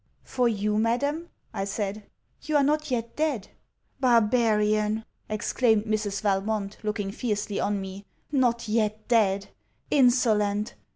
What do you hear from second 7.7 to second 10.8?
me, 'not yet dead! Insolent!